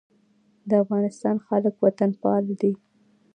[0.69, 2.73] د افغانستان خلک وطنپال دي